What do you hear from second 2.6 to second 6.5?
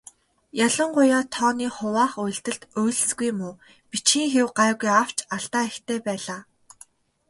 үйлсгүй муу, бичгийн хэв гайгүй авч алдаа ихтэй байлаа.